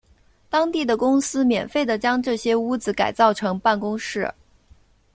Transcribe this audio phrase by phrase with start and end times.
[0.49, 4.33] 当地的公司免费地将这些屋子改造成办公室。